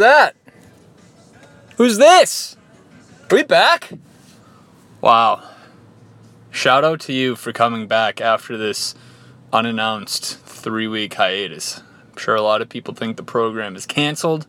That? 0.00 0.34
Who's 1.76 1.98
this? 1.98 2.56
Are 3.30 3.36
we 3.36 3.42
back? 3.42 3.92
Wow. 5.02 5.46
Shout 6.50 6.84
out 6.84 7.00
to 7.00 7.12
you 7.12 7.36
for 7.36 7.52
coming 7.52 7.86
back 7.86 8.18
after 8.18 8.56
this 8.56 8.94
unannounced 9.52 10.38
three 10.38 10.88
week 10.88 11.12
hiatus. 11.12 11.82
I'm 12.12 12.16
sure 12.16 12.34
a 12.34 12.40
lot 12.40 12.62
of 12.62 12.70
people 12.70 12.94
think 12.94 13.18
the 13.18 13.22
program 13.22 13.76
is 13.76 13.84
canceled. 13.84 14.46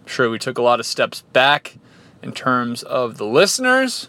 I'm 0.00 0.08
sure 0.08 0.28
we 0.28 0.40
took 0.40 0.58
a 0.58 0.62
lot 0.62 0.80
of 0.80 0.86
steps 0.86 1.22
back 1.32 1.78
in 2.20 2.32
terms 2.32 2.82
of 2.82 3.16
the 3.16 3.26
listeners. 3.26 4.08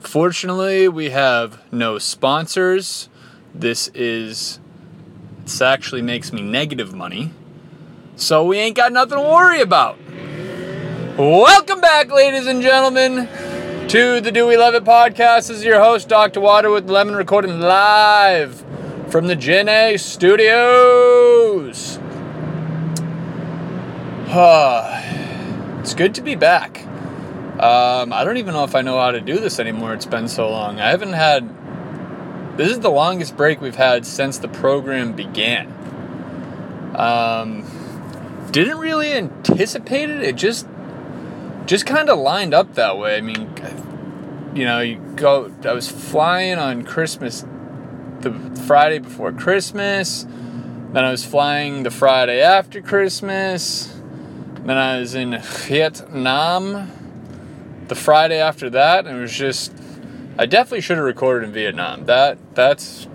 Fortunately, 0.00 0.88
we 0.88 1.08
have 1.08 1.62
no 1.72 1.96
sponsors. 1.96 3.08
This 3.54 3.88
is, 3.94 4.60
this 5.44 5.62
actually 5.62 6.02
makes 6.02 6.34
me 6.34 6.42
negative 6.42 6.92
money. 6.92 7.32
So 8.16 8.44
we 8.44 8.58
ain't 8.58 8.76
got 8.76 8.92
nothing 8.92 9.16
to 9.16 9.24
worry 9.24 9.60
about. 9.62 9.98
Welcome 11.18 11.82
back, 11.82 12.10
ladies 12.10 12.46
and 12.46 12.62
gentlemen, 12.62 13.28
to 13.88 14.22
the 14.22 14.32
Do 14.32 14.46
We 14.46 14.56
Love 14.56 14.74
It 14.74 14.82
podcast. 14.82 15.48
This 15.48 15.58
is 15.58 15.64
your 15.64 15.78
host, 15.78 16.08
Dr. 16.08 16.40
Water 16.40 16.70
with 16.70 16.88
Lemon, 16.88 17.14
recording 17.14 17.60
live 17.60 18.64
from 19.08 19.26
the 19.26 19.36
Gen 19.36 19.68
A 19.68 19.98
studios. 19.98 21.98
it's 25.80 25.92
good 25.92 26.14
to 26.14 26.22
be 26.22 26.34
back. 26.34 26.82
Um, 27.62 28.14
I 28.14 28.24
don't 28.24 28.38
even 28.38 28.54
know 28.54 28.64
if 28.64 28.74
I 28.74 28.80
know 28.80 28.98
how 28.98 29.10
to 29.10 29.20
do 29.20 29.38
this 29.38 29.60
anymore. 29.60 29.92
It's 29.92 30.06
been 30.06 30.28
so 30.28 30.48
long. 30.48 30.80
I 30.80 30.88
haven't 30.88 31.12
had. 31.12 32.56
This 32.56 32.70
is 32.70 32.80
the 32.80 32.90
longest 32.90 33.36
break 33.36 33.60
we've 33.60 33.76
had 33.76 34.06
since 34.06 34.38
the 34.38 34.48
program 34.48 35.12
began. 35.12 35.66
Um, 36.96 37.66
didn't 38.50 38.78
really 38.78 39.12
anticipate 39.12 40.08
it. 40.08 40.22
It 40.22 40.36
just 40.36 40.66
just 41.66 41.86
kind 41.86 42.08
of 42.08 42.18
lined 42.18 42.54
up 42.54 42.74
that 42.74 42.98
way. 42.98 43.16
I 43.16 43.20
mean, 43.20 43.52
you 44.54 44.64
know, 44.64 44.80
you 44.80 44.96
go. 45.16 45.52
I 45.64 45.72
was 45.72 45.90
flying 45.90 46.58
on 46.58 46.84
Christmas, 46.84 47.44
the 48.20 48.32
Friday 48.66 48.98
before 48.98 49.32
Christmas. 49.32 50.26
Then 50.92 51.04
I 51.04 51.10
was 51.10 51.24
flying 51.24 51.84
the 51.84 51.90
Friday 51.90 52.42
after 52.42 52.82
Christmas. 52.82 53.98
Then 54.64 54.76
I 54.76 54.98
was 54.98 55.14
in 55.14 55.38
Vietnam 55.40 56.90
the 57.88 57.94
Friday 57.94 58.38
after 58.38 58.70
that, 58.70 59.06
and 59.06 59.18
it 59.18 59.20
was 59.20 59.32
just. 59.32 59.72
I 60.38 60.46
definitely 60.46 60.80
should 60.80 60.96
have 60.96 61.04
recorded 61.04 61.46
in 61.46 61.52
Vietnam. 61.52 62.06
That 62.06 62.38
that's 62.54 63.06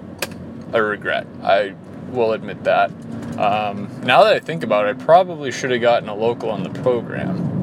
a 0.73 0.82
regret. 0.82 1.26
I 1.42 1.73
will 2.09 2.34
admit 2.34 2.64
that. 2.64 2.92
Um, 3.38 3.89
now 4.04 4.23
that 4.23 4.34
I 4.34 4.39
think 4.39 4.64
about 4.64 4.88
it, 4.88 4.89
I 4.89 5.06
probably 5.06 5.52
should 5.52 5.72
have 5.72 5.82
gotten 5.82 6.09
a 6.09 6.16
local 6.16 6.50
on 6.50 6.64
the 6.64 6.70
program. 6.82 7.56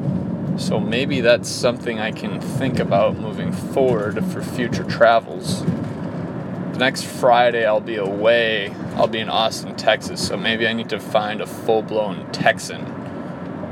So 0.57 0.79
maybe 0.79 1.21
that's 1.21 1.49
something 1.49 1.99
I 1.99 2.11
can 2.11 2.39
think 2.39 2.79
about 2.79 3.17
moving 3.17 3.51
forward 3.51 4.23
for 4.25 4.41
future 4.41 4.85
travels. 4.85 5.63
The 5.63 6.77
next 6.79 7.03
Friday 7.03 7.65
I'll 7.65 7.81
be 7.81 7.95
away. 7.95 8.73
I'll 8.95 9.07
be 9.07 9.19
in 9.19 9.29
Austin, 9.29 9.75
Texas, 9.75 10.25
so 10.25 10.37
maybe 10.37 10.67
I 10.67 10.73
need 10.73 10.89
to 10.89 10.99
find 10.99 11.41
a 11.41 11.45
full-blown 11.45 12.31
Texan 12.31 12.85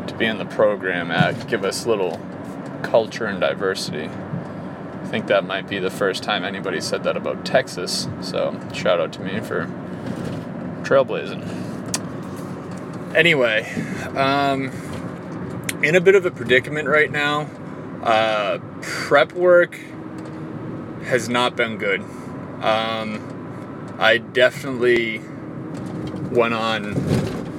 to 0.08 0.16
be 0.16 0.26
in 0.26 0.38
the 0.38 0.46
program 0.46 1.10
at 1.10 1.48
give 1.48 1.64
us 1.64 1.86
little 1.86 2.20
culture 2.82 3.26
and 3.26 3.40
diversity. 3.40 4.10
I 4.10 5.06
think 5.08 5.28
that 5.28 5.46
might 5.46 5.70
be 5.70 5.80
the 5.80 5.90
first 5.90 6.24
time 6.24 6.44
anybody 6.44 6.82
said 6.82 7.04
that 7.04 7.16
about 7.16 7.46
Texas. 7.46 8.08
So, 8.22 8.60
shout 8.74 9.00
out 9.00 9.14
to 9.14 9.22
me 9.22 9.40
for 9.40 9.68
trailblazing. 10.84 11.44
Anyway, 13.16 13.72
um, 14.16 14.72
in 15.84 15.96
a 15.96 16.02
bit 16.02 16.16
of 16.16 16.26
a 16.26 16.32
predicament 16.32 16.88
right 16.88 17.12
now. 17.12 17.42
Uh, 18.02 18.60
prep 18.82 19.34
work 19.34 19.80
has 21.04 21.28
not 21.28 21.56
been 21.56 21.78
good. 21.78 22.02
Um, 22.62 23.96
I 24.00 24.18
definitely 24.18 25.20
went 26.32 26.54
on 26.54 26.96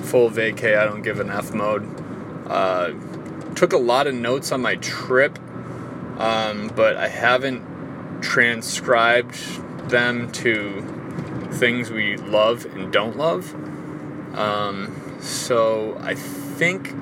full 0.03 0.31
vacay, 0.31 0.77
I 0.77 0.85
don't 0.85 1.03
give 1.03 1.21
an 1.21 1.31
F 1.31 1.53
mode. 1.53 1.87
Uh, 2.47 2.93
took 3.55 3.73
a 3.73 3.79
lot 3.79 4.07
of 4.07 4.15
notes 4.15 4.53
on 4.53 4.63
my 4.63 4.77
trip, 4.77 5.39
um, 6.19 6.71
but 6.75 6.97
I 6.97 7.09
haven't 7.09 7.63
transcribed 8.23 9.35
them 9.91 10.33
to 10.33 10.83
things 11.53 11.91
we 11.91 12.17
love 12.17 12.65
and 12.65 12.93
don't 12.93 13.17
love. 13.17 13.55
Um, 14.35 15.19
so 15.21 15.97
I 16.01 16.15
think 16.15 16.95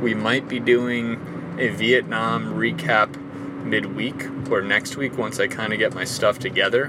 we 0.00 0.14
might 0.14 0.48
be 0.48 0.60
doing 0.60 1.56
a 1.58 1.68
Vietnam 1.68 2.54
recap 2.54 3.16
midweek 3.64 4.50
or 4.50 4.62
next 4.62 4.96
week 4.96 5.18
once 5.18 5.40
I 5.40 5.48
kind 5.48 5.72
of 5.72 5.78
get 5.78 5.94
my 5.94 6.04
stuff 6.04 6.38
together. 6.38 6.86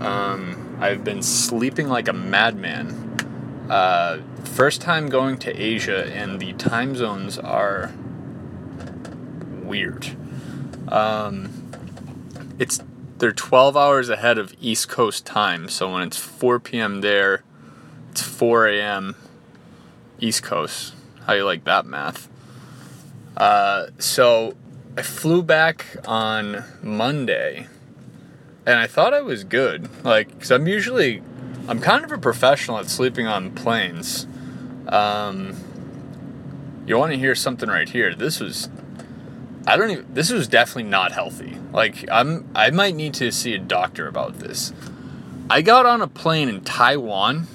Um, 0.00 0.76
I've 0.80 1.04
been 1.04 1.22
sleeping 1.22 1.88
like 1.88 2.08
a 2.08 2.12
madman. 2.12 3.66
Uh, 3.70 4.20
first 4.44 4.80
time 4.80 5.08
going 5.08 5.38
to 5.38 5.52
Asia, 5.52 6.06
and 6.12 6.40
the 6.40 6.52
time 6.54 6.96
zones 6.96 7.38
are 7.38 7.92
weird. 9.62 10.14
Um, 10.88 11.50
it's 12.58 12.80
they're 13.18 13.32
12 13.32 13.76
hours 13.76 14.08
ahead 14.08 14.38
of 14.38 14.54
East 14.60 14.88
Coast 14.88 15.24
time, 15.24 15.68
so 15.68 15.92
when 15.92 16.02
it's 16.02 16.18
4 16.18 16.60
p.m. 16.60 17.00
there, 17.00 17.42
it's 18.10 18.22
4 18.22 18.68
a.m. 18.68 19.14
East 20.20 20.42
Coast. 20.42 20.94
How 21.26 21.32
you 21.32 21.44
like 21.44 21.64
that 21.64 21.86
math? 21.86 22.28
Uh, 23.36 23.86
so 23.98 24.54
I 24.96 25.02
flew 25.02 25.42
back 25.42 25.86
on 26.06 26.64
Monday, 26.82 27.66
and 28.66 28.78
I 28.78 28.86
thought 28.86 29.14
I 29.14 29.22
was 29.22 29.42
good. 29.42 29.88
Like, 30.04 30.38
cause 30.38 30.50
I'm 30.50 30.66
usually, 30.66 31.22
I'm 31.66 31.80
kind 31.80 32.04
of 32.04 32.12
a 32.12 32.18
professional 32.18 32.78
at 32.78 32.90
sleeping 32.90 33.26
on 33.26 33.52
planes. 33.52 34.26
Um, 34.88 35.56
you 36.86 36.98
want 36.98 37.12
to 37.12 37.18
hear 37.18 37.34
something 37.34 37.70
right 37.70 37.88
here? 37.88 38.14
This 38.14 38.38
was, 38.38 38.68
I 39.66 39.76
don't 39.76 39.90
even. 39.90 40.12
This 40.12 40.30
was 40.30 40.46
definitely 40.46 40.90
not 40.90 41.12
healthy. 41.12 41.56
Like, 41.72 42.08
I'm, 42.10 42.46
I 42.54 42.70
might 42.70 42.94
need 42.94 43.14
to 43.14 43.32
see 43.32 43.54
a 43.54 43.58
doctor 43.58 44.06
about 44.06 44.40
this. 44.40 44.74
I 45.48 45.62
got 45.62 45.86
on 45.86 46.02
a 46.02 46.06
plane 46.06 46.50
in 46.50 46.60
Taiwan, 46.60 47.46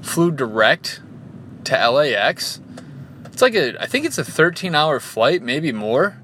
flew 0.00 0.30
direct 0.30 1.00
to 1.64 1.90
LAX 1.90 2.60
it's 3.36 3.42
like 3.42 3.54
a, 3.54 3.76
I 3.78 3.84
think 3.84 4.06
it's 4.06 4.16
a 4.16 4.24
13 4.24 4.74
hour 4.74 4.98
flight, 4.98 5.42
maybe 5.42 5.70
more. 5.70 6.22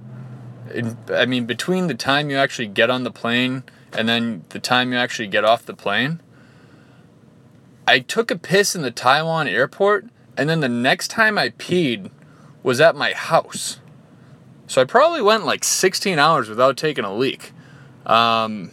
I 1.13 1.27
mean, 1.27 1.45
between 1.45 1.87
the 1.87 1.95
time 1.95 2.31
you 2.31 2.39
actually 2.39 2.69
get 2.69 2.89
on 2.89 3.05
the 3.05 3.11
plane 3.11 3.65
and 3.93 4.09
then 4.09 4.47
the 4.49 4.59
time 4.59 4.93
you 4.93 4.99
actually 4.99 5.29
get 5.29 5.45
off 5.45 5.67
the 5.67 5.75
plane, 5.75 6.23
I 7.87 7.99
took 7.99 8.31
a 8.31 8.39
piss 8.39 8.75
in 8.75 8.81
the 8.81 8.91
Taiwan 8.91 9.47
airport, 9.47 10.07
and 10.39 10.49
then 10.49 10.61
the 10.61 10.71
next 10.71 11.09
time 11.09 11.37
I 11.37 11.51
peed 11.51 12.11
was 12.63 12.81
at 12.81 12.97
my 12.97 13.13
house. 13.13 13.81
So 14.67 14.81
I 14.81 14.85
probably 14.85 15.21
went 15.21 15.45
like 15.45 15.65
16 15.65 16.19
hours 16.19 16.49
without 16.49 16.79
taking 16.79 17.05
a 17.05 17.15
leak. 17.15 17.53
Um, 18.07 18.71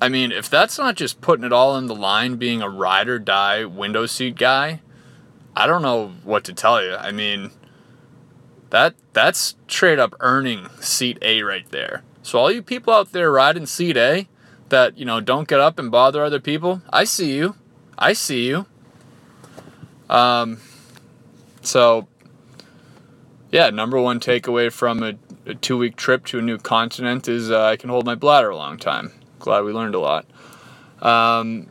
I 0.00 0.08
mean, 0.08 0.32
if 0.32 0.48
that's 0.48 0.78
not 0.78 0.94
just 0.94 1.20
putting 1.20 1.44
it 1.44 1.52
all 1.52 1.76
in 1.76 1.88
the 1.88 1.94
line 1.94 2.36
being 2.36 2.62
a 2.62 2.70
ride 2.70 3.06
or 3.06 3.18
die 3.18 3.66
window 3.66 4.06
seat 4.06 4.36
guy, 4.36 4.80
I 5.56 5.66
don't 5.66 5.82
know 5.82 6.12
what 6.24 6.44
to 6.44 6.52
tell 6.52 6.82
you. 6.82 6.94
I 6.94 7.10
mean, 7.10 7.50
that 8.70 8.94
that's 9.12 9.56
straight 9.66 9.98
up 9.98 10.14
earning 10.20 10.68
seat 10.80 11.18
A 11.22 11.42
right 11.42 11.68
there. 11.70 12.02
So 12.22 12.38
all 12.38 12.50
you 12.50 12.62
people 12.62 12.92
out 12.92 13.12
there 13.12 13.30
riding 13.30 13.66
seat 13.66 13.96
A 13.96 14.28
that, 14.68 14.98
you 14.98 15.04
know, 15.04 15.20
don't 15.20 15.48
get 15.48 15.60
up 15.60 15.78
and 15.78 15.90
bother 15.90 16.22
other 16.22 16.40
people, 16.40 16.82
I 16.90 17.04
see 17.04 17.34
you. 17.34 17.56
I 17.96 18.12
see 18.12 18.46
you. 18.46 18.66
Um 20.08 20.60
so 21.62 22.06
yeah, 23.50 23.70
number 23.70 24.00
one 24.00 24.20
takeaway 24.20 24.70
from 24.70 25.02
a, 25.02 25.14
a 25.46 25.54
two 25.54 25.78
week 25.78 25.96
trip 25.96 26.26
to 26.26 26.38
a 26.38 26.42
new 26.42 26.58
continent 26.58 27.28
is 27.28 27.50
uh, 27.50 27.64
I 27.64 27.76
can 27.76 27.88
hold 27.88 28.04
my 28.04 28.14
bladder 28.14 28.50
a 28.50 28.56
long 28.56 28.76
time. 28.76 29.12
Glad 29.38 29.64
we 29.64 29.72
learned 29.72 29.94
a 29.94 30.00
lot. 30.00 30.26
Um, 31.00 31.68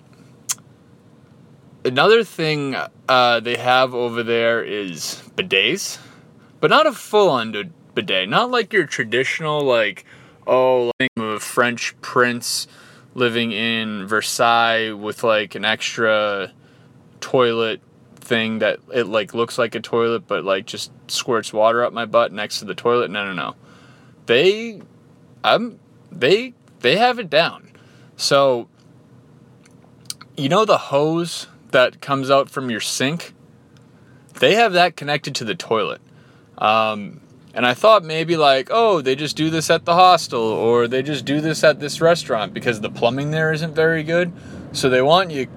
another 1.87 2.23
thing 2.23 2.75
uh, 3.09 3.39
they 3.39 3.55
have 3.57 3.95
over 3.95 4.21
there 4.21 4.63
is 4.63 5.23
bidets, 5.35 5.99
but 6.59 6.69
not 6.69 6.85
a 6.85 6.91
full 6.91 7.29
on 7.29 7.51
bidet. 7.95 8.29
Not 8.29 8.51
like 8.51 8.73
your 8.73 8.85
traditional, 8.85 9.63
like, 9.63 10.05
oh, 10.45 10.91
like 10.99 11.09
a 11.17 11.39
French 11.39 11.99
prince 12.01 12.67
living 13.15 13.51
in 13.51 14.05
Versailles 14.05 14.91
with 14.91 15.23
like 15.23 15.55
an 15.55 15.65
extra 15.65 16.51
toilet 17.19 17.81
thing 18.15 18.59
that 18.59 18.79
it 18.93 19.05
like 19.05 19.33
looks 19.33 19.57
like 19.57 19.73
a 19.73 19.79
toilet 19.79 20.27
but 20.27 20.43
like 20.43 20.65
just 20.65 20.91
squirts 21.09 21.53
water 21.53 21.83
up 21.83 21.93
my 21.93 22.05
butt 22.05 22.31
next 22.31 22.59
to 22.59 22.65
the 22.65 22.75
toilet. 22.75 23.09
No, 23.09 23.25
no, 23.25 23.33
no. 23.33 23.55
They 24.27 24.81
I'm 25.43 25.79
they 26.11 26.53
they 26.81 26.97
have 26.97 27.17
it 27.17 27.29
down. 27.29 27.71
So 28.17 28.67
you 30.35 30.49
know 30.49 30.65
the 30.65 30.77
hose 30.77 31.47
that 31.71 32.01
comes 32.01 32.29
out 32.29 32.49
from 32.49 32.69
your 32.69 32.79
sink, 32.79 33.33
they 34.39 34.55
have 34.55 34.73
that 34.73 34.95
connected 34.95 35.35
to 35.35 35.43
the 35.43 35.55
toilet. 35.55 36.01
Um, 36.57 37.21
and 37.53 37.65
I 37.65 37.73
thought 37.73 38.03
maybe 38.03 38.37
like, 38.37 38.69
oh, 38.71 39.01
they 39.01 39.15
just 39.15 39.35
do 39.35 39.49
this 39.49 39.69
at 39.69 39.85
the 39.85 39.95
hostel 39.95 40.41
or 40.41 40.87
they 40.87 41.01
just 41.01 41.25
do 41.25 41.41
this 41.41 41.63
at 41.63 41.79
this 41.79 41.99
restaurant 42.01 42.53
because 42.53 42.81
the 42.81 42.89
plumbing 42.89 43.31
there 43.31 43.51
isn't 43.51 43.73
very 43.73 44.03
good. 44.03 44.31
So 44.73 44.89
they 44.89 45.01
want 45.01 45.31
you 45.31 45.47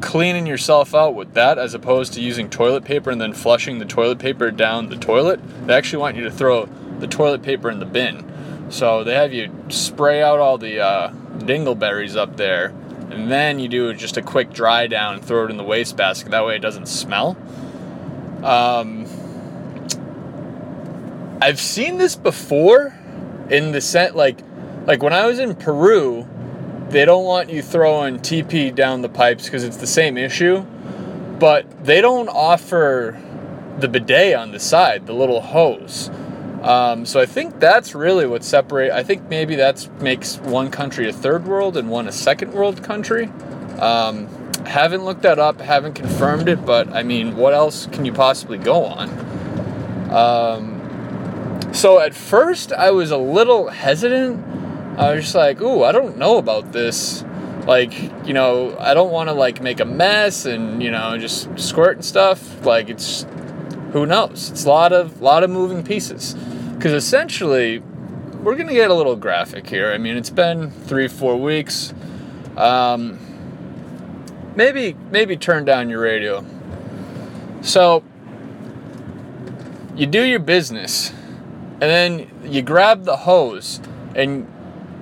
cleaning 0.00 0.46
yourself 0.46 0.94
out 0.94 1.14
with 1.14 1.34
that 1.34 1.58
as 1.58 1.74
opposed 1.74 2.12
to 2.14 2.20
using 2.20 2.48
toilet 2.48 2.84
paper 2.84 3.10
and 3.10 3.20
then 3.20 3.32
flushing 3.32 3.78
the 3.78 3.84
toilet 3.84 4.18
paper 4.18 4.50
down 4.50 4.88
the 4.88 4.96
toilet. 4.96 5.40
They 5.66 5.74
actually 5.74 6.00
want 6.00 6.16
you 6.16 6.24
to 6.24 6.30
throw 6.30 6.66
the 7.00 7.06
toilet 7.06 7.42
paper 7.42 7.70
in 7.70 7.80
the 7.80 7.86
bin. 7.86 8.70
So 8.70 9.02
they 9.02 9.14
have 9.14 9.32
you 9.32 9.52
spray 9.68 10.22
out 10.22 10.38
all 10.38 10.56
the 10.56 10.80
uh, 10.80 11.12
dingleberries 11.38 12.16
up 12.16 12.36
there, 12.36 12.72
and 13.10 13.30
then 13.30 13.58
you 13.58 13.68
do 13.68 13.92
just 13.94 14.16
a 14.16 14.22
quick 14.22 14.52
dry 14.52 14.86
down 14.86 15.14
and 15.14 15.24
throw 15.24 15.44
it 15.44 15.50
in 15.50 15.56
the 15.56 15.64
wastebasket. 15.64 16.30
That 16.30 16.44
way 16.44 16.56
it 16.56 16.60
doesn't 16.60 16.86
smell. 16.86 17.36
Um, 18.42 19.06
I've 21.42 21.60
seen 21.60 21.98
this 21.98 22.16
before 22.16 22.94
in 23.50 23.72
the 23.72 23.80
set 23.80 24.14
like 24.14 24.40
like 24.86 25.02
when 25.02 25.12
I 25.12 25.26
was 25.26 25.38
in 25.38 25.54
Peru, 25.54 26.26
they 26.88 27.04
don't 27.04 27.24
want 27.24 27.50
you 27.50 27.62
throwing 27.62 28.18
TP 28.18 28.74
down 28.74 29.02
the 29.02 29.08
pipes 29.08 29.44
because 29.44 29.62
it's 29.62 29.76
the 29.76 29.86
same 29.86 30.16
issue, 30.16 30.62
but 31.38 31.84
they 31.84 32.00
don't 32.00 32.28
offer 32.28 33.20
the 33.78 33.88
bidet 33.88 34.34
on 34.34 34.52
the 34.52 34.58
side, 34.58 35.06
the 35.06 35.12
little 35.12 35.40
hose. 35.40 36.10
Um, 36.62 37.06
so 37.06 37.20
I 37.20 37.26
think 37.26 37.58
that's 37.58 37.94
really 37.94 38.26
what 38.26 38.44
separate. 38.44 38.90
I 38.92 39.02
think 39.02 39.28
maybe 39.30 39.56
that 39.56 39.88
makes 40.00 40.36
one 40.38 40.70
country 40.70 41.08
a 41.08 41.12
third 41.12 41.46
world 41.46 41.76
and 41.76 41.88
one 41.88 42.06
a 42.06 42.12
second 42.12 42.52
world 42.52 42.82
country. 42.82 43.30
Um, 43.78 44.28
haven't 44.66 45.04
looked 45.04 45.22
that 45.22 45.38
up, 45.38 45.60
haven't 45.60 45.94
confirmed 45.94 46.48
it, 46.48 46.64
but 46.66 46.88
I 46.90 47.02
mean, 47.02 47.36
what 47.36 47.54
else 47.54 47.86
can 47.86 48.04
you 48.04 48.12
possibly 48.12 48.58
go 48.58 48.84
on? 48.84 49.08
Um, 50.10 50.80
so 51.72 51.98
at 52.00 52.14
first, 52.14 52.72
I 52.72 52.90
was 52.90 53.10
a 53.10 53.16
little 53.16 53.68
hesitant. 53.68 54.44
I 54.98 55.14
was 55.14 55.24
just 55.24 55.34
like, 55.34 55.60
"Ooh, 55.62 55.82
I 55.82 55.92
don't 55.92 56.18
know 56.18 56.36
about 56.36 56.72
this." 56.72 57.24
Like, 57.66 57.94
you 58.26 58.34
know, 58.34 58.76
I 58.78 58.94
don't 58.94 59.10
want 59.10 59.28
to 59.28 59.34
like 59.34 59.62
make 59.62 59.80
a 59.80 59.84
mess 59.84 60.46
and 60.46 60.82
you 60.82 60.90
know 60.90 61.16
just 61.16 61.58
squirt 61.58 61.96
and 61.96 62.04
stuff. 62.04 62.66
Like, 62.66 62.90
it's 62.90 63.24
who 63.92 64.06
knows? 64.06 64.50
It's 64.50 64.64
a 64.64 64.68
lot 64.68 64.92
of 64.92 65.20
lot 65.20 65.42
of 65.44 65.50
moving 65.50 65.82
pieces. 65.82 66.34
Because 66.80 66.92
essentially, 66.92 67.80
we're 68.42 68.56
to 68.56 68.72
get 68.72 68.90
a 68.90 68.94
little 68.94 69.16
graphic 69.16 69.66
here. 69.66 69.92
I 69.92 69.98
mean, 69.98 70.16
it's 70.16 70.30
been 70.30 70.70
three, 70.70 71.08
four 71.08 71.36
weeks. 71.36 71.92
Um, 72.56 73.18
maybe, 74.56 74.96
maybe 75.10 75.36
turn 75.36 75.64
down 75.66 75.90
your 75.90 76.00
radio. 76.00 76.44
So, 77.60 78.02
you 79.94 80.06
do 80.06 80.22
your 80.22 80.38
business, 80.38 81.10
and 81.10 81.82
then 81.82 82.30
you 82.44 82.62
grab 82.62 83.04
the 83.04 83.18
hose, 83.18 83.80
and 84.14 84.48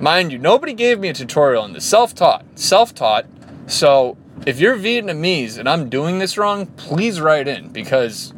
mind 0.00 0.32
you, 0.32 0.38
nobody 0.38 0.75
gave 0.75 0.99
me 0.99 1.08
a 1.08 1.14
tutorial 1.14 1.62
on 1.62 1.75
this. 1.75 1.84
Self 1.84 2.14
taught. 2.14 2.44
Self 2.56 2.93
taught. 2.93 3.26
So, 3.69 4.17
if 4.46 4.58
you're 4.58 4.76
Vietnamese 4.76 5.58
and 5.58 5.69
I'm 5.69 5.88
doing 5.88 6.19
this 6.19 6.37
wrong, 6.37 6.67
please 6.67 7.20
write 7.20 7.46
in 7.46 7.69
because 7.69 8.32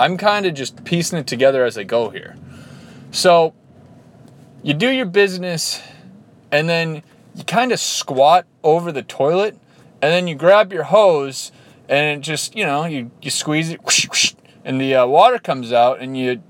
I'm 0.00 0.16
kind 0.16 0.46
of 0.46 0.54
just 0.54 0.82
piecing 0.84 1.18
it 1.18 1.26
together 1.26 1.62
as 1.62 1.76
I 1.76 1.82
go 1.82 2.08
here. 2.08 2.34
So 3.10 3.52
you 4.62 4.72
do 4.72 4.88
your 4.88 5.04
business 5.04 5.82
and 6.50 6.70
then 6.70 7.02
you 7.34 7.44
kind 7.44 7.70
of 7.70 7.78
squat 7.78 8.46
over 8.64 8.92
the 8.92 9.02
toilet 9.02 9.58
and 10.00 10.10
then 10.10 10.26
you 10.26 10.34
grab 10.34 10.72
your 10.72 10.84
hose 10.84 11.52
and 11.86 12.18
it 12.18 12.24
just, 12.24 12.56
you 12.56 12.64
know, 12.64 12.86
you, 12.86 13.10
you 13.20 13.30
squeeze 13.30 13.68
it 13.68 13.84
whoosh, 13.84 14.08
whoosh, 14.08 14.32
and 14.64 14.80
the 14.80 14.94
uh, 14.94 15.06
water 15.06 15.38
comes 15.38 15.70
out 15.70 16.00
and 16.00 16.16
you, 16.16 16.42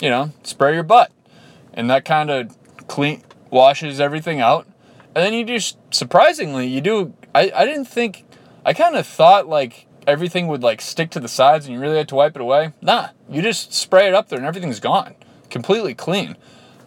you 0.00 0.08
know, 0.08 0.32
spray 0.42 0.72
your 0.72 0.82
butt. 0.82 1.12
And 1.74 1.90
that 1.90 2.06
kind 2.06 2.30
of 2.30 2.56
clean 2.88 3.22
washes 3.50 4.00
everything 4.00 4.40
out. 4.40 4.66
And 5.14 5.16
then 5.16 5.34
you 5.34 5.44
just, 5.44 5.76
surprisingly, 5.90 6.66
you 6.66 6.80
do, 6.80 7.12
I, 7.34 7.52
I 7.54 7.66
didn't 7.66 7.84
think, 7.84 8.24
I 8.64 8.72
kind 8.72 8.96
of 8.96 9.06
thought 9.06 9.48
like 9.48 9.86
everything 10.06 10.46
would 10.48 10.62
like 10.62 10.80
stick 10.80 11.10
to 11.10 11.20
the 11.20 11.28
sides 11.28 11.66
and 11.66 11.74
you 11.74 11.80
really 11.80 11.96
had 11.96 12.08
to 12.08 12.14
wipe 12.14 12.36
it 12.36 12.42
away. 12.42 12.72
Nah, 12.80 13.08
you 13.28 13.42
just 13.42 13.72
spray 13.72 14.06
it 14.06 14.14
up 14.14 14.28
there 14.28 14.38
and 14.38 14.46
everything's 14.46 14.80
gone, 14.80 15.14
completely 15.50 15.94
clean. 15.94 16.36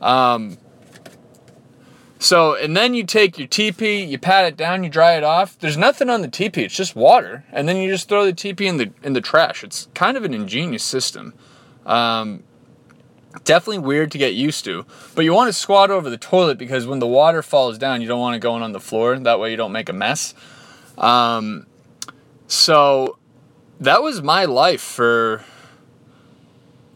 Um, 0.02 0.58
so, 2.24 2.56
and 2.56 2.76
then 2.76 2.94
you 2.94 3.04
take 3.04 3.38
your 3.38 3.50
TP, 3.50 4.08
you 4.08 4.18
pat 4.18 4.46
it 4.46 4.56
down, 4.56 4.86
you 4.86 4.90
dry 4.90 5.18
it 5.18 5.26
off. 5.26 5.60
There's 5.60 5.76
nothing 5.76 6.10
on 6.10 6.22
the 6.22 6.30
TP; 6.30 6.60
it's 6.60 6.74
just 6.74 6.96
water, 6.96 7.44
and 7.52 7.68
then 7.68 7.76
you 7.76 7.92
just 7.92 8.08
throw 8.08 8.26
the 8.26 8.32
TP 8.32 8.62
in 8.62 8.78
the 8.78 8.92
in 9.04 9.12
the 9.12 9.20
trash. 9.20 9.62
It's 9.62 9.90
kind 9.94 10.16
of 10.16 10.24
an 10.24 10.34
ingenious 10.34 10.84
system. 10.84 11.34
Um, 11.86 12.44
definitely 13.44 13.80
weird 13.80 14.10
to 14.12 14.18
get 14.18 14.36
used 14.36 14.64
to, 14.64 14.86
but 15.16 15.26
you 15.26 15.34
want 15.34 15.50
to 15.50 15.54
squat 15.54 15.92
over 15.92 16.10
the 16.10 16.18
toilet 16.18 16.58
because 16.58 16.88
when 16.88 17.00
the 17.00 17.08
water 17.08 17.42
falls 17.42 17.78
down, 17.78 18.02
you 18.02 18.08
don't 18.08 18.22
want 18.22 18.38
it 18.38 18.40
going 18.40 18.64
on 18.64 18.72
the 18.72 18.80
floor. 18.80 19.20
That 19.20 19.38
way, 19.42 19.52
you 19.52 19.58
don't 19.58 19.74
make 19.74 19.90
a 19.90 19.94
mess. 19.94 20.34
Um, 20.98 21.66
so 22.54 23.18
that 23.80 24.04
was 24.04 24.22
my 24.22 24.46
life 24.46 24.80
for 24.80 25.44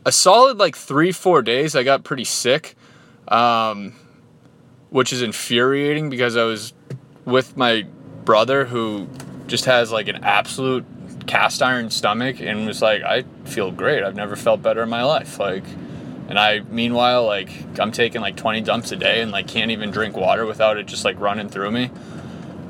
a 0.05 0.11
solid 0.11 0.59
like 0.59 0.75
three, 0.75 1.11
four 1.11 1.41
days. 1.41 1.75
I 1.75 1.81
got 1.81 2.03
pretty 2.03 2.25
sick, 2.25 2.75
um, 3.27 3.93
which 4.91 5.11
is 5.11 5.23
infuriating 5.23 6.11
because 6.11 6.37
I 6.37 6.43
was 6.43 6.73
with 7.25 7.57
my 7.57 7.87
brother 8.23 8.65
who 8.65 9.07
just 9.47 9.65
has 9.65 9.91
like 9.91 10.07
an 10.07 10.23
absolute 10.23 10.85
cast 11.25 11.63
iron 11.63 11.89
stomach 11.89 12.39
and 12.39 12.67
was 12.67 12.83
like, 12.83 13.01
I 13.01 13.23
feel 13.45 13.71
great. 13.71 14.03
I've 14.03 14.15
never 14.15 14.35
felt 14.35 14.61
better 14.61 14.83
in 14.83 14.89
my 14.89 15.03
life. 15.03 15.39
Like, 15.39 15.63
and 16.29 16.37
I, 16.37 16.59
meanwhile, 16.59 17.25
like, 17.25 17.49
I'm 17.79 17.91
taking 17.91 18.21
like 18.21 18.37
20 18.37 18.61
dumps 18.61 18.91
a 18.91 18.95
day 18.95 19.21
and 19.21 19.31
like 19.31 19.47
can't 19.47 19.71
even 19.71 19.89
drink 19.89 20.15
water 20.15 20.45
without 20.45 20.77
it 20.77 20.85
just 20.85 21.03
like 21.03 21.19
running 21.19 21.49
through 21.49 21.71
me. 21.71 21.89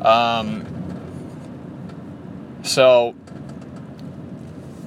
Um, 0.02 0.77
so, 2.68 3.16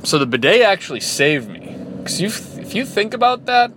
so 0.04 0.18
the 0.18 0.26
bidet 0.26 0.62
actually 0.62 1.00
saved 1.00 1.48
me. 1.48 1.76
Because 1.98 2.20
you, 2.20 2.28
if 2.28 2.74
you 2.74 2.84
think 2.84 3.14
about 3.14 3.46
that, 3.46 3.72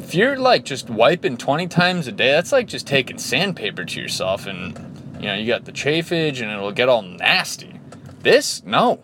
if 0.00 0.14
you're 0.14 0.36
like 0.36 0.64
just 0.64 0.88
wiping 0.88 1.36
20 1.36 1.66
times 1.66 2.06
a 2.06 2.12
day, 2.12 2.32
that's 2.32 2.52
like 2.52 2.68
just 2.68 2.86
taking 2.86 3.18
sandpaper 3.18 3.84
to 3.84 4.00
yourself 4.00 4.46
and, 4.46 4.78
you 5.20 5.26
know, 5.26 5.34
you 5.34 5.46
got 5.46 5.64
the 5.64 5.72
chafage 5.72 6.40
and 6.40 6.50
it'll 6.50 6.72
get 6.72 6.88
all 6.88 7.02
nasty. 7.02 7.80
This, 8.20 8.62
no. 8.64 9.02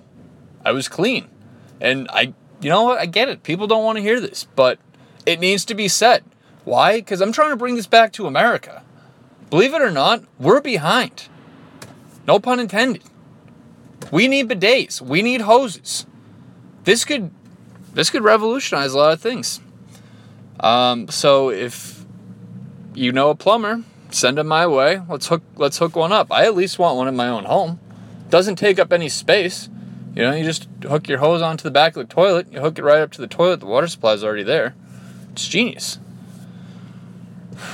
I 0.65 0.73
was 0.73 0.89
clean. 0.89 1.29
And 1.81 2.09
I, 2.11 2.35
you 2.61 2.71
know 2.71 2.85
what? 2.85 2.99
I 2.99 3.07
get 3.07 3.29
it. 3.29 3.43
People 3.43 3.67
don't 3.67 3.85
want 3.85 3.97
to 3.97 4.03
hear 4.03 4.21
this, 4.21 4.47
but 4.55 4.79
it 5.27 5.41
needs 5.41 5.65
to 5.67 5.75
be 5.75 5.89
said. 5.89 6.23
Why? 6.65 7.01
Because 7.01 7.21
I'm 7.21 7.33
trying 7.33 7.51
to 7.51 7.57
bring 7.57 7.75
this 7.75 7.89
back 7.89 8.13
to 8.13 8.27
America. 8.27 8.85
Believe 9.51 9.75
it 9.75 9.83
or 9.83 9.91
not, 9.91 10.25
we're 10.39 10.61
behind. 10.61 11.29
No 12.27 12.39
pun 12.39 12.61
intended. 12.61 13.03
We 14.11 14.29
need 14.29 14.49
bidets. 14.49 15.01
We 15.01 15.23
need 15.23 15.43
hoses. 15.43 16.07
This 16.85 17.05
could 17.05 17.31
this 17.95 18.11
could 18.11 18.25
revolutionize 18.25 18.93
a 18.93 18.99
lot 18.99 19.13
of 19.13 19.21
things. 19.21 19.61
Um, 20.61 21.09
so 21.09 21.51
if 21.51 22.05
you 22.95 23.13
know 23.13 23.31
a 23.31 23.35
plumber, 23.35 23.83
send 24.11 24.39
him 24.39 24.47
my 24.49 24.67
way. 24.67 25.01
Let's 25.09 25.29
hook 25.29 25.43
let's 25.57 25.79
hook 25.79 25.97
one 25.97 26.13
up. 26.13 26.33
I 26.33 26.45
at 26.45 26.55
least 26.55 26.79
want 26.79 26.97
one 26.97 27.09
in 27.09 27.17
my 27.17 27.29
own 27.29 27.45
home. 27.45 27.81
Doesn't 28.31 28.57
take 28.57 28.79
up 28.79 28.93
any 28.93 29.09
space. 29.09 29.69
You 30.15 30.23
know, 30.23 30.33
you 30.33 30.45
just 30.45 30.69
hook 30.83 31.09
your 31.09 31.19
hose 31.19 31.43
onto 31.43 31.63
the 31.63 31.71
back 31.71 31.97
of 31.97 32.07
the 32.07 32.15
toilet. 32.15 32.53
You 32.53 32.61
hook 32.61 32.79
it 32.79 32.83
right 32.83 33.01
up 33.01 33.13
to 33.13 33.21
the 33.21 33.27
toilet. 33.27 33.61
The 33.61 33.67
water 33.67 33.87
supply 33.87 34.13
is 34.13 34.25
already 34.25 34.43
there. 34.43 34.75
It's 35.33 35.47
genius. 35.47 35.99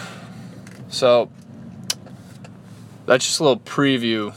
So 0.91 1.31
that's 3.05 3.27
just 3.27 3.41
a 3.41 3.43
little 3.43 3.61
preview 3.61 4.35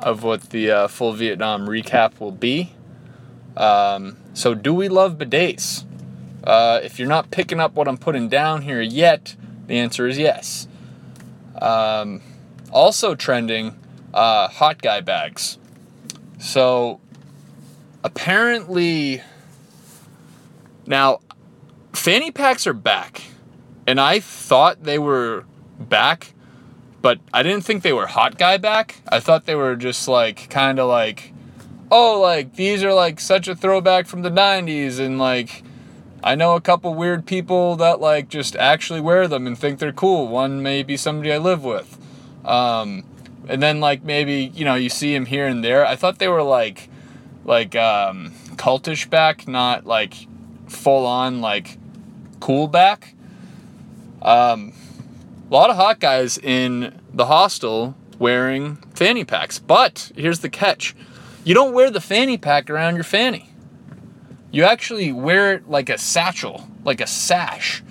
of 0.00 0.22
what 0.22 0.50
the 0.50 0.70
uh, 0.70 0.88
full 0.88 1.12
Vietnam 1.12 1.66
recap 1.66 2.20
will 2.20 2.32
be. 2.32 2.72
Um, 3.56 4.18
so, 4.34 4.54
do 4.54 4.74
we 4.74 4.88
love 4.88 5.16
bidets? 5.18 5.84
Uh, 6.44 6.80
if 6.82 6.98
you're 6.98 7.08
not 7.08 7.30
picking 7.30 7.58
up 7.58 7.74
what 7.74 7.88
I'm 7.88 7.96
putting 7.96 8.28
down 8.28 8.62
here 8.62 8.80
yet, 8.80 9.34
the 9.66 9.78
answer 9.78 10.06
is 10.06 10.18
yes. 10.18 10.68
Um, 11.60 12.22
also 12.70 13.14
trending, 13.14 13.78
uh, 14.12 14.48
hot 14.48 14.80
guy 14.82 15.00
bags. 15.00 15.58
So, 16.38 17.00
apparently, 18.04 19.22
now 20.86 21.20
fanny 21.92 22.30
packs 22.30 22.66
are 22.66 22.74
back, 22.74 23.22
and 23.86 24.00
I 24.00 24.20
thought 24.20 24.84
they 24.84 24.98
were 24.98 25.44
back 25.80 26.34
but 27.06 27.20
I 27.32 27.44
didn't 27.44 27.62
think 27.64 27.84
they 27.84 27.92
were 27.92 28.08
hot 28.08 28.36
guy 28.36 28.56
back. 28.56 28.96
I 29.06 29.20
thought 29.20 29.44
they 29.44 29.54
were 29.54 29.76
just 29.76 30.08
like 30.08 30.50
kind 30.50 30.80
of 30.80 30.88
like, 30.88 31.32
oh, 31.88 32.20
like 32.20 32.56
these 32.56 32.82
are 32.82 32.92
like 32.92 33.20
such 33.20 33.46
a 33.46 33.54
throwback 33.54 34.08
from 34.08 34.22
the 34.22 34.28
90s 34.28 34.98
and 34.98 35.16
like 35.16 35.62
I 36.24 36.34
know 36.34 36.56
a 36.56 36.60
couple 36.60 36.92
weird 36.94 37.24
people 37.24 37.76
that 37.76 38.00
like 38.00 38.28
just 38.28 38.56
actually 38.56 39.00
wear 39.00 39.28
them 39.28 39.46
and 39.46 39.56
think 39.56 39.78
they're 39.78 39.92
cool. 39.92 40.26
One 40.26 40.64
may 40.64 40.82
be 40.82 40.96
somebody 40.96 41.32
I 41.32 41.38
live 41.38 41.62
with. 41.62 41.96
Um, 42.44 43.04
and 43.48 43.62
then 43.62 43.78
like 43.78 44.02
maybe, 44.02 44.50
you 44.52 44.64
know, 44.64 44.74
you 44.74 44.88
see 44.88 45.14
them 45.14 45.26
here 45.26 45.46
and 45.46 45.62
there. 45.62 45.86
I 45.86 45.94
thought 45.94 46.18
they 46.18 46.26
were 46.26 46.42
like 46.42 46.88
like 47.44 47.76
um 47.76 48.32
cultish 48.56 49.08
back, 49.08 49.46
not 49.46 49.86
like 49.86 50.26
full 50.66 51.06
on 51.06 51.40
like 51.40 51.78
cool 52.40 52.66
back. 52.66 53.14
Um, 54.22 54.72
a 55.48 55.52
lot 55.54 55.70
of 55.70 55.76
hot 55.76 56.00
guys 56.00 56.38
in 56.38 57.00
the 57.12 57.26
hostel 57.26 57.94
wearing 58.18 58.76
fanny 58.94 59.24
packs. 59.24 59.58
But 59.58 60.12
here's 60.16 60.40
the 60.40 60.48
catch 60.48 60.94
you 61.44 61.54
don't 61.54 61.72
wear 61.72 61.90
the 61.90 62.00
fanny 62.00 62.36
pack 62.36 62.68
around 62.68 62.96
your 62.96 63.04
fanny. 63.04 63.50
You 64.50 64.64
actually 64.64 65.12
wear 65.12 65.54
it 65.54 65.68
like 65.68 65.88
a 65.88 65.98
satchel, 65.98 66.68
like 66.84 67.00
a 67.00 67.06
sash. 67.06 67.84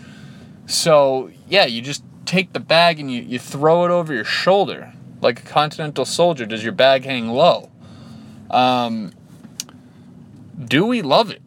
So, 0.66 1.30
yeah, 1.48 1.66
you 1.66 1.82
just 1.82 2.04
take 2.26 2.54
the 2.54 2.60
bag 2.60 3.00
and 3.00 3.12
you, 3.12 3.22
you 3.22 3.40
throw 3.40 3.86
it 3.86 3.92
over 3.92 4.14
your 4.14 4.26
shoulder 4.26 4.92
like 5.22 5.40
a 5.40 5.44
continental 5.44 6.06
soldier. 6.06 6.46
Does 6.46 6.64
your 6.64 6.74
bag 6.74 7.06
hang 7.06 7.30
low? 7.30 7.72
Um, 8.50 9.12
do 10.64 10.86
we 10.86 11.02
love 11.02 11.32
it? 11.32 11.42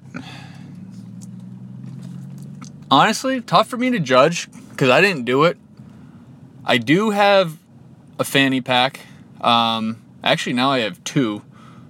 Honestly, 2.90 3.40
tough 3.40 3.68
for 3.68 3.76
me 3.76 3.90
to 3.90 3.98
judge 3.98 4.48
because 4.70 4.88
I 4.88 5.00
didn't 5.00 5.24
do 5.24 5.44
it. 5.44 5.58
I 6.70 6.76
do 6.76 7.08
have 7.08 7.56
a 8.18 8.24
fanny 8.24 8.60
pack. 8.60 9.00
Um, 9.40 10.04
actually, 10.22 10.52
now 10.52 10.70
I 10.70 10.80
have 10.80 11.02
two. 11.02 11.42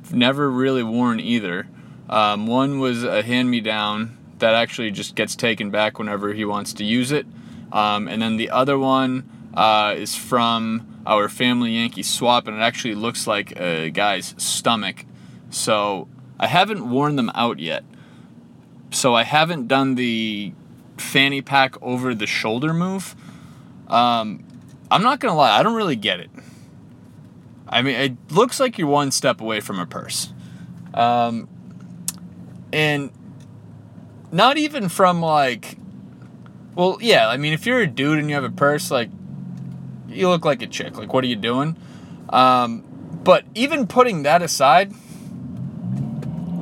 I've 0.05 0.15
never 0.15 0.49
really 0.49 0.85
worn 0.85 1.19
either. 1.19 1.67
Um, 2.09 2.47
one 2.47 2.79
was 2.79 3.03
a 3.03 3.25
hand 3.25 3.51
me 3.51 3.61
down 3.61 4.17
that 4.39 4.55
actually 4.55 4.93
just 4.93 5.17
gets 5.17 5.35
taken 5.35 5.73
back 5.73 5.99
whenever 5.99 6.33
he 6.33 6.45
wants 6.45 6.73
to 6.75 6.85
use 6.85 7.11
it. 7.11 7.27
Um, 7.73 8.07
and 8.07 8.23
then 8.23 8.37
the 8.37 8.51
other 8.51 8.79
one 8.79 9.29
uh, 9.53 9.95
is 9.97 10.15
from 10.15 11.03
our 11.05 11.29
family 11.29 11.73
Yankee 11.73 12.05
swap, 12.05 12.47
and 12.47 12.57
it 12.57 12.61
actually 12.61 12.95
looks 12.95 13.27
like 13.27 13.59
a 13.59 13.91
guy's 13.91 14.37
stomach. 14.39 15.05
So 15.51 16.07
I 16.39 16.47
haven't 16.47 16.89
worn 16.89 17.17
them 17.17 17.33
out 17.35 17.59
yet. 17.59 17.83
So 18.93 19.17
I 19.17 19.25
haven't 19.25 19.67
done 19.67 19.97
the 19.97 20.53
fanny 20.99 21.43
pack 21.43 21.75
over 21.83 22.15
the 22.15 22.29
shoulder 22.29 22.73
move. 22.73 23.17
Um, 23.89 24.45
I'm 24.91 25.03
not 25.03 25.21
gonna 25.21 25.37
lie, 25.37 25.59
I 25.59 25.63
don't 25.63 25.75
really 25.75 25.97
get 25.97 26.21
it. 26.21 26.31
I 27.69 27.83
mean, 27.83 27.95
it 27.97 28.33
looks 28.33 28.59
like 28.61 28.79
you're 28.79 28.89
one 28.89 29.11
step 29.11 29.41
away 29.41 29.61
from 29.61 29.79
a 29.79 29.87
purse. 29.87 30.33
Um, 30.95 31.49
and 32.73 33.11
not 34.33 34.57
even 34.59 34.89
from 34.89 35.21
like, 35.21 35.77
well, 36.75 36.99
yeah, 37.01 37.29
I 37.29 37.37
mean, 37.37 37.53
if 37.53 37.67
you're 37.67 37.81
a 37.81 37.87
dude 37.87 38.19
and 38.19 38.29
you 38.29 38.35
have 38.35 38.45
a 38.45 38.51
purse, 38.51 38.91
like, 38.91 39.11
you 40.09 40.29
look 40.29 40.45
like 40.45 40.63
a 40.63 40.67
chick. 40.67 40.97
Like, 40.97 41.13
what 41.13 41.25
are 41.25 41.27
you 41.27 41.37
doing? 41.37 41.77
Um, 42.31 42.85
but 43.25 43.45
even 43.55 43.87
putting 43.87 44.23
that 44.23 44.43
aside, 44.43 44.93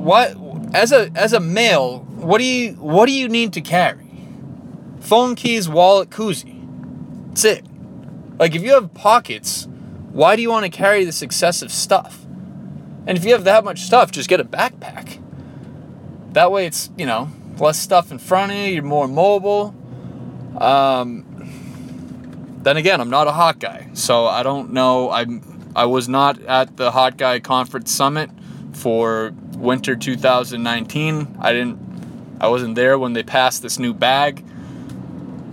what 0.07 0.35
as 0.73 0.91
a 0.91 1.11
as 1.15 1.33
a 1.33 1.39
male, 1.39 1.99
what 1.99 2.39
do 2.39 2.43
you 2.43 2.73
what 2.73 3.05
do 3.05 3.11
you 3.11 3.29
need 3.29 3.53
to 3.53 3.61
carry? 3.61 4.09
Phone 4.99 5.35
keys, 5.35 5.69
wallet, 5.69 6.09
koozie. 6.09 6.65
That's 7.29 7.45
it. 7.45 7.65
Like 8.39 8.55
if 8.55 8.61
you 8.61 8.73
have 8.73 8.93
pockets, 8.93 9.67
why 10.11 10.35
do 10.35 10.41
you 10.41 10.49
want 10.49 10.65
to 10.65 10.71
carry 10.71 11.05
this 11.05 11.21
excessive 11.21 11.71
stuff? 11.71 12.25
And 13.05 13.17
if 13.17 13.23
you 13.23 13.31
have 13.31 13.45
that 13.45 13.63
much 13.63 13.81
stuff, 13.81 14.11
just 14.11 14.29
get 14.29 14.39
a 14.39 14.45
backpack. 14.45 15.21
That 16.33 16.51
way 16.51 16.67
it's, 16.67 16.89
you 16.97 17.05
know, 17.05 17.31
less 17.57 17.79
stuff 17.79 18.11
in 18.11 18.19
front 18.19 18.51
of 18.51 18.57
you, 18.57 18.63
you're 18.65 18.83
more 18.83 19.07
mobile. 19.07 19.73
Um, 20.57 21.23
then 22.63 22.77
again, 22.77 22.99
I'm 22.99 23.09
not 23.09 23.27
a 23.27 23.31
hot 23.31 23.59
guy, 23.59 23.87
so 23.93 24.25
I 24.25 24.43
don't 24.43 24.73
know. 24.73 25.09
I'm 25.09 25.71
I 25.75 25.85
was 25.85 26.09
not 26.09 26.41
at 26.41 26.75
the 26.75 26.91
Hot 26.91 27.17
Guy 27.17 27.39
Conference 27.39 27.91
Summit 27.91 28.31
for 28.73 29.31
winter 29.55 29.95
2019. 29.95 31.37
I 31.39 31.53
didn't 31.53 31.79
I 32.41 32.47
wasn't 32.49 32.75
there 32.75 32.99
when 32.99 33.13
they 33.13 33.23
passed 33.23 33.61
this 33.61 33.79
new 33.79 33.93
bag. 33.93 34.43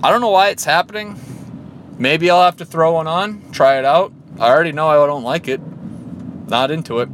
I 0.02 0.10
don't 0.10 0.20
know 0.20 0.30
why 0.30 0.48
it's 0.48 0.64
happening. 0.64 1.20
Maybe 1.98 2.30
I'll 2.30 2.42
have 2.42 2.56
to 2.58 2.64
throw 2.64 2.92
one 2.92 3.06
on, 3.06 3.50
try 3.52 3.78
it 3.78 3.84
out. 3.84 4.12
I 4.38 4.48
already 4.48 4.72
know 4.72 4.88
I 4.88 5.06
don't 5.06 5.22
like 5.22 5.48
it. 5.48 5.60
Not 6.48 6.70
into 6.70 7.00
it. 7.00 7.08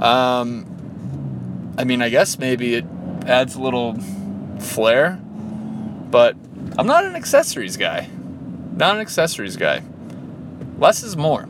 Um 0.00 0.66
I 1.78 1.84
mean, 1.84 2.00
I 2.00 2.08
guess 2.08 2.38
maybe 2.38 2.74
it 2.74 2.86
adds 3.26 3.54
a 3.54 3.60
little 3.60 3.94
flair, 4.58 5.20
but 6.10 6.34
I'm 6.78 6.86
not 6.86 7.04
an 7.04 7.14
accessories 7.16 7.76
guy. 7.76 8.08
Not 8.74 8.96
an 8.96 9.00
accessories 9.00 9.56
guy. 9.56 9.82
Less 10.78 11.02
is 11.02 11.16
more. 11.16 11.48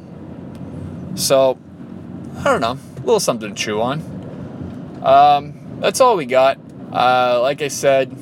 So, 1.14 1.58
I 2.38 2.44
don't 2.44 2.60
know. 2.60 2.78
A 2.96 3.00
little 3.00 3.20
something 3.20 3.54
to 3.54 3.54
chew 3.54 3.80
on. 3.80 4.00
Um, 5.02 5.78
that's 5.80 6.00
all 6.00 6.16
we 6.16 6.26
got. 6.26 6.58
Uh, 6.92 7.40
like 7.40 7.62
I 7.62 7.68
said, 7.68 8.16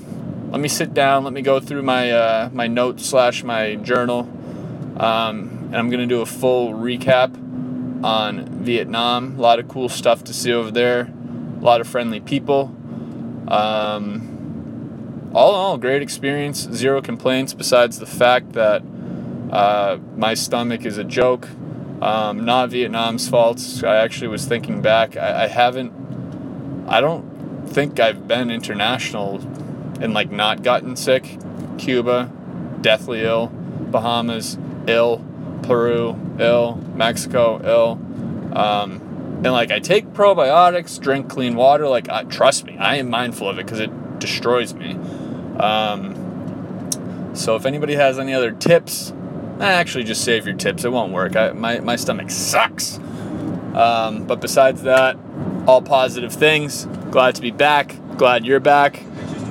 let 0.54 0.60
me 0.60 0.68
sit 0.68 0.94
down. 0.94 1.24
Let 1.24 1.32
me 1.32 1.42
go 1.42 1.58
through 1.58 1.82
my 1.82 2.12
uh, 2.12 2.48
my 2.52 2.68
notes 2.68 3.04
slash 3.04 3.42
my 3.42 3.74
journal, 3.74 4.20
um, 4.96 5.48
and 5.64 5.76
I'm 5.76 5.90
gonna 5.90 6.06
do 6.06 6.20
a 6.20 6.26
full 6.26 6.72
recap 6.74 7.34
on 8.04 8.46
Vietnam. 8.62 9.36
A 9.36 9.40
lot 9.40 9.58
of 9.58 9.66
cool 9.66 9.88
stuff 9.88 10.22
to 10.22 10.32
see 10.32 10.52
over 10.52 10.70
there. 10.70 11.12
A 11.58 11.60
lot 11.60 11.80
of 11.80 11.88
friendly 11.88 12.20
people. 12.20 12.72
Um, 13.48 15.32
all 15.34 15.54
in 15.54 15.56
all, 15.56 15.76
great 15.76 16.02
experience. 16.02 16.68
Zero 16.70 17.02
complaints 17.02 17.52
besides 17.52 17.98
the 17.98 18.06
fact 18.06 18.52
that 18.52 18.84
uh, 19.50 19.98
my 20.16 20.34
stomach 20.34 20.84
is 20.84 20.98
a 20.98 21.04
joke. 21.04 21.48
Um, 22.00 22.44
not 22.44 22.70
Vietnam's 22.70 23.28
fault. 23.28 23.82
I 23.84 23.96
actually 23.96 24.28
was 24.28 24.46
thinking 24.46 24.82
back. 24.82 25.16
I, 25.16 25.46
I 25.46 25.46
haven't. 25.48 25.92
I 26.86 27.00
don't 27.00 27.66
think 27.66 27.98
I've 27.98 28.28
been 28.28 28.52
international 28.52 29.40
and 30.04 30.12
like 30.12 30.30
not 30.30 30.62
gotten 30.62 30.94
sick. 30.94 31.38
Cuba, 31.78 32.30
deathly 32.82 33.22
ill. 33.22 33.48
Bahamas, 33.48 34.58
ill. 34.86 35.24
Peru, 35.62 36.16
ill. 36.38 36.76
Mexico, 36.94 37.60
ill. 37.64 37.92
Um, 38.56 39.00
and 39.44 39.52
like 39.52 39.70
I 39.70 39.80
take 39.80 40.12
probiotics, 40.12 41.00
drink 41.00 41.28
clean 41.28 41.56
water. 41.56 41.88
Like 41.88 42.06
trust 42.28 42.64
me, 42.64 42.76
I 42.78 42.96
am 42.96 43.10
mindful 43.10 43.48
of 43.48 43.58
it 43.58 43.64
because 43.64 43.80
it 43.80 44.18
destroys 44.18 44.74
me. 44.74 44.92
Um, 45.58 47.30
so 47.34 47.56
if 47.56 47.66
anybody 47.66 47.94
has 47.94 48.18
any 48.18 48.34
other 48.34 48.52
tips, 48.52 49.12
I 49.58 49.72
actually 49.72 50.04
just 50.04 50.22
save 50.22 50.46
your 50.46 50.56
tips. 50.56 50.84
It 50.84 50.92
won't 50.92 51.12
work. 51.12 51.34
I, 51.34 51.52
my 51.52 51.80
my 51.80 51.96
stomach 51.96 52.30
sucks. 52.30 52.98
Um, 53.74 54.26
but 54.26 54.40
besides 54.40 54.82
that, 54.82 55.16
all 55.66 55.82
positive 55.82 56.32
things. 56.32 56.86
Glad 57.10 57.34
to 57.36 57.42
be 57.42 57.50
back. 57.50 57.96
Glad 58.16 58.44
you're 58.44 58.60
back. 58.60 59.02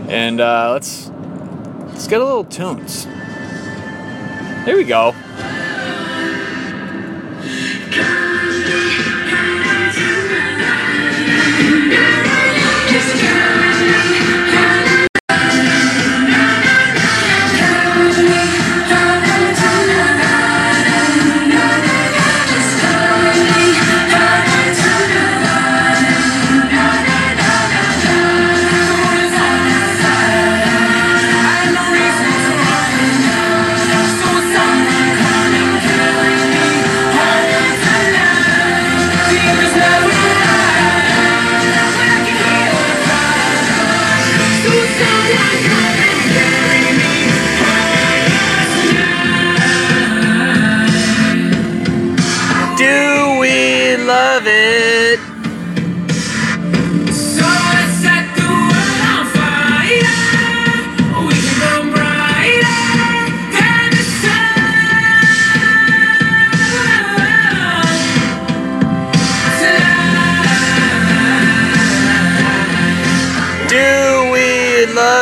And 0.08 0.42
uh, 0.42 0.72
let's 0.74 1.10
let's 1.88 2.08
get 2.08 2.22
a 2.22 2.26
little 2.26 2.44
tunes. 2.44 3.06
Here 4.66 4.78
we 4.78 4.84
go. 4.84 5.16